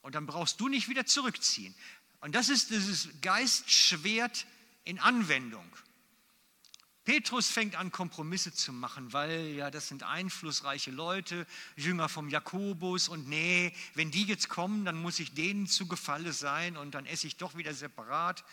[0.03, 1.75] Und dann brauchst du nicht wieder zurückziehen.
[2.21, 4.47] Und das ist dieses Geistschwert
[4.85, 5.71] in Anwendung.
[7.11, 11.45] Petrus fängt an, Kompromisse zu machen, weil ja, das sind einflussreiche Leute,
[11.75, 16.33] Jünger vom Jakobus und nee, wenn die jetzt kommen, dann muss ich denen zu Gefalle
[16.33, 18.45] sein und dann esse ich doch wieder separat.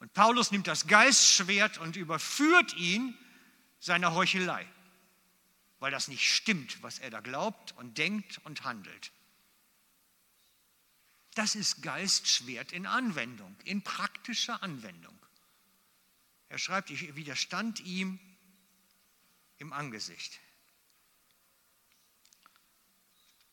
[0.00, 3.16] Und Paulus nimmt das Geistschwert und überführt ihn
[3.80, 4.66] seiner Heuchelei,
[5.78, 9.12] weil das nicht stimmt, was er da glaubt und denkt und handelt.
[11.36, 15.18] Das ist Geistschwert in Anwendung, in praktischer Anwendung.
[16.54, 18.20] Er schreibt, ich widerstand ihm
[19.58, 20.38] im Angesicht.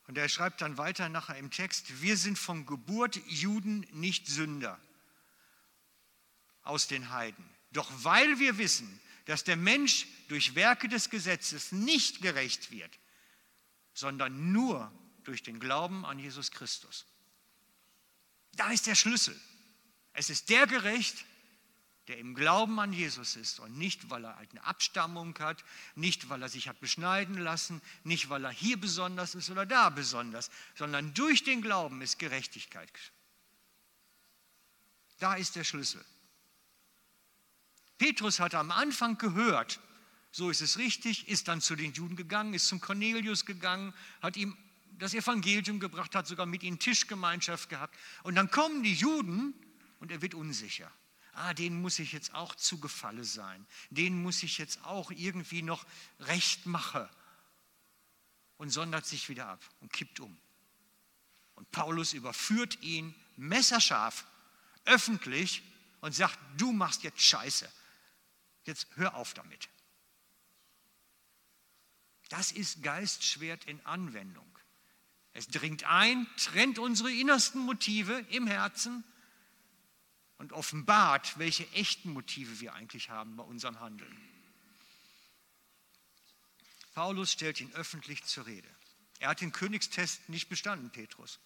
[0.06, 4.80] Und er schreibt dann weiter nachher im Text, wir sind von Geburt Juden nicht Sünder
[6.62, 7.44] aus den Heiden.
[7.72, 13.00] Doch weil wir wissen, dass der Mensch durch Werke des Gesetzes nicht gerecht wird,
[13.94, 14.92] sondern nur
[15.24, 17.04] durch den Glauben an Jesus Christus.
[18.52, 19.36] Da ist der Schlüssel.
[20.12, 21.24] Es ist der gerecht,
[22.08, 26.42] der im Glauben an Jesus ist und nicht, weil er eine Abstammung hat, nicht, weil
[26.42, 31.14] er sich hat beschneiden lassen, nicht, weil er hier besonders ist oder da besonders, sondern
[31.14, 32.90] durch den Glauben ist Gerechtigkeit.
[35.20, 36.04] Da ist der Schlüssel.
[37.98, 39.78] Petrus hat am Anfang gehört,
[40.32, 44.36] so ist es richtig, ist dann zu den Juden gegangen, ist zum Cornelius gegangen, hat
[44.36, 44.56] ihm
[44.98, 47.96] das Evangelium gebracht, hat sogar mit ihnen Tischgemeinschaft gehabt.
[48.24, 49.54] Und dann kommen die Juden
[50.00, 50.90] und er wird unsicher
[51.32, 55.62] ah, denen muss ich jetzt auch zu Gefalle sein, denen muss ich jetzt auch irgendwie
[55.62, 55.84] noch
[56.20, 57.08] recht machen
[58.58, 60.36] und sondert sich wieder ab und kippt um.
[61.54, 64.26] Und Paulus überführt ihn messerscharf,
[64.84, 65.62] öffentlich
[66.00, 67.70] und sagt, du machst jetzt Scheiße.
[68.64, 69.68] Jetzt hör auf damit.
[72.28, 74.46] Das ist Geistschwert in Anwendung.
[75.32, 79.04] Es dringt ein, trennt unsere innersten Motive im Herzen
[80.42, 84.28] und offenbart, welche echten Motive wir eigentlich haben bei unserem Handeln.
[86.94, 88.68] Paulus stellt ihn öffentlich zur Rede.
[89.20, 91.38] Er hat den Königstest nicht bestanden, Petrus.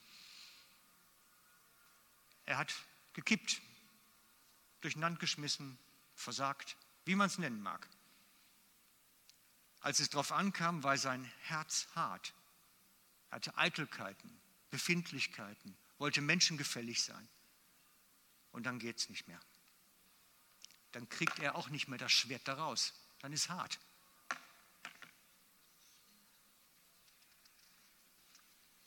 [2.47, 2.72] Er hat
[3.12, 3.61] gekippt,
[4.80, 5.78] durcheinander geschmissen,
[6.14, 7.86] versagt, wie man es nennen mag.
[9.80, 12.32] Als es darauf ankam, war sein Herz hart.
[13.28, 14.40] Er hatte Eitelkeiten,
[14.70, 17.28] Befindlichkeiten, wollte menschengefällig sein
[18.57, 19.38] und dann geht es nicht mehr.
[20.92, 22.94] Dann kriegt er auch nicht mehr das Schwert daraus.
[23.20, 23.78] Dann ist hart.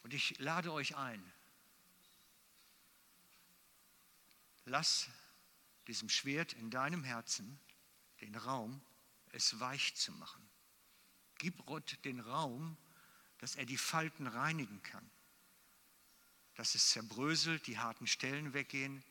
[0.01, 1.23] Und ich lade euch ein,
[4.65, 5.07] lass
[5.85, 7.59] diesem Schwert in deinem Herzen
[8.21, 8.81] den Raum,
[9.33, 10.49] es weich zu machen.
[11.37, 12.75] Gib Gott den Raum,
[13.37, 15.07] dass er die Falten reinigen kann,
[16.55, 19.03] dass es zerbröselt, die harten Stellen weggehen,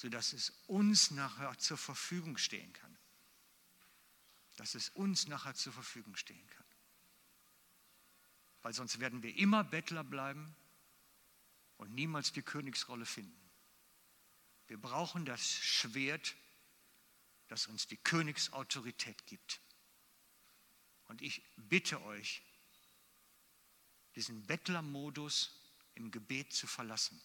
[0.00, 2.98] sodass es uns nachher zur Verfügung stehen kann.
[4.56, 6.64] Dass es uns nachher zur Verfügung stehen kann.
[8.62, 10.56] Weil sonst werden wir immer Bettler bleiben
[11.76, 13.50] und niemals die Königsrolle finden.
[14.68, 16.34] Wir brauchen das Schwert,
[17.48, 19.60] das uns die Königsautorität gibt.
[21.08, 22.42] Und ich bitte euch,
[24.14, 25.60] diesen Bettlermodus
[25.94, 27.20] im Gebet zu verlassen.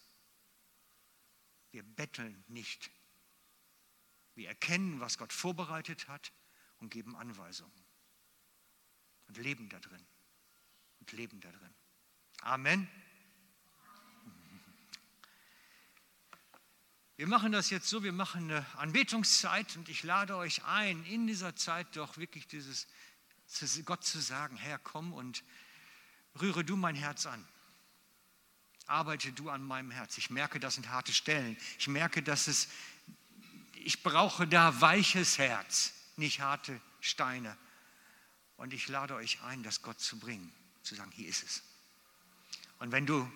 [1.76, 2.90] Wir betteln nicht.
[4.34, 6.32] Wir erkennen, was Gott vorbereitet hat
[6.78, 7.84] und geben Anweisungen.
[9.28, 10.06] Und leben da drin.
[11.00, 11.74] Und leben da drin.
[12.40, 12.88] Amen.
[17.16, 21.26] Wir machen das jetzt so, wir machen eine Anbetungszeit und ich lade euch ein, in
[21.26, 22.86] dieser Zeit doch wirklich dieses
[23.84, 25.44] Gott zu sagen, Herr, komm und
[26.40, 27.46] rühre du mein Herz an.
[28.86, 30.16] Arbeite du an meinem Herz.
[30.18, 31.56] Ich merke, das sind harte Stellen.
[31.78, 32.68] Ich merke, dass es,
[33.74, 37.56] ich brauche da weiches Herz, nicht harte Steine.
[38.56, 41.62] Und ich lade euch ein, das Gott zu bringen, zu sagen, hier ist es.
[42.78, 43.30] Und wenn du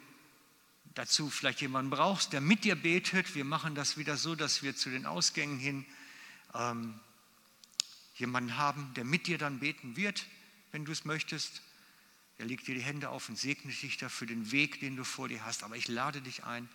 [0.95, 3.35] dazu vielleicht jemanden brauchst, der mit dir betet.
[3.35, 5.87] Wir machen das wieder so, dass wir zu den Ausgängen hin
[6.55, 6.99] ähm,
[8.17, 10.27] jemanden haben, der mit dir dann beten wird,
[10.73, 11.63] wenn du es möchtest.
[12.41, 15.05] Er legt dir die Hände auf und segnet dich da für den Weg, den du
[15.05, 15.63] vor dir hast.
[15.63, 16.71] Aber ich lade dich ein,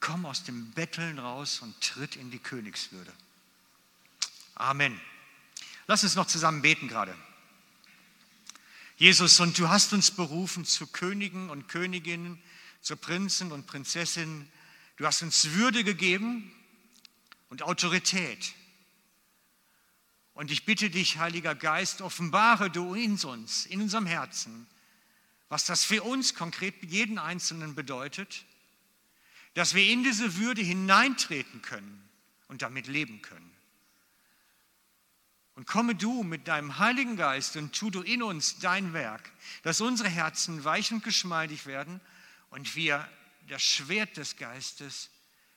[0.00, 3.12] komm aus dem Betteln raus und tritt in die Königswürde.
[4.56, 5.00] Amen.
[5.86, 7.16] Lass uns noch zusammen beten gerade.
[8.96, 12.42] Jesus, und du hast uns berufen zu Königen und Königinnen,
[12.80, 14.50] zu Prinzen und Prinzessinnen.
[14.96, 16.50] Du hast uns Würde gegeben
[17.50, 18.52] und Autorität.
[20.36, 24.66] Und ich bitte dich, Heiliger Geist, offenbare du in uns, in unserem Herzen,
[25.48, 28.44] was das für uns konkret jeden Einzelnen bedeutet,
[29.54, 32.06] dass wir in diese Würde hineintreten können
[32.48, 33.50] und damit leben können.
[35.54, 39.32] Und komme du mit deinem Heiligen Geist und tu du in uns dein Werk,
[39.62, 41.98] dass unsere Herzen weich und geschmeidig werden
[42.50, 43.08] und wir
[43.48, 45.08] das Schwert des Geistes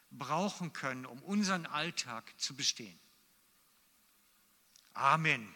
[0.09, 2.97] brauchen können, um unseren Alltag zu bestehen.
[4.95, 5.47] Amen.